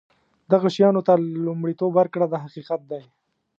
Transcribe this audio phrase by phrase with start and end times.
[0.51, 1.13] دغه شیانو ته
[1.45, 3.01] لومړیتوب ورکړه دا حقیقت دی.